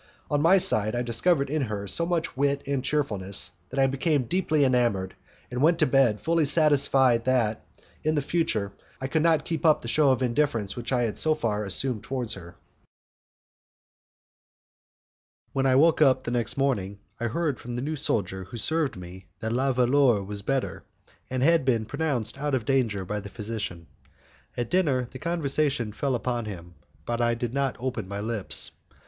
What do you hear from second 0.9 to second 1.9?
I discovered in her